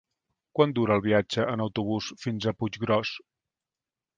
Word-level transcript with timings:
Quant 0.59 0.71
dura 0.77 0.95
el 0.99 1.03
viatge 1.07 1.45
en 1.51 1.63
autobús 1.67 2.09
fins 2.25 2.49
a 2.49 2.55
Puiggròs? 2.63 3.13